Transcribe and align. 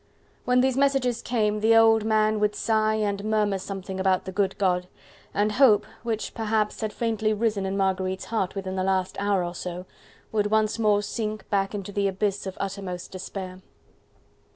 When 0.45 0.61
these 0.61 0.77
messages 0.77 1.21
came, 1.21 1.59
the 1.59 1.75
old 1.75 2.05
man 2.05 2.39
would 2.39 2.55
sigh 2.55 2.95
and 2.95 3.23
murmur 3.23 3.59
something 3.59 3.99
about 3.99 4.25
the 4.25 4.31
good 4.31 4.57
God: 4.57 4.87
and 5.31 5.51
hope, 5.51 5.85
which 6.01 6.33
perhaps 6.33 6.81
had 6.81 6.91
faintly 6.91 7.33
risen 7.33 7.67
in 7.67 7.77
Marguerite's 7.77 8.25
heart 8.25 8.55
within 8.55 8.75
the 8.75 8.83
last 8.83 9.15
hour 9.19 9.43
or 9.43 9.53
so, 9.53 9.85
would 10.31 10.47
once 10.47 10.79
more 10.79 11.03
sink 11.03 11.47
back 11.51 11.75
into 11.75 11.91
the 11.91 12.07
abyss 12.07 12.47
of 12.47 12.57
uttermost 12.59 13.11
despair. 13.11 13.61